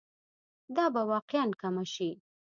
[0.75, 2.09] دا به واقعاً کمه شي.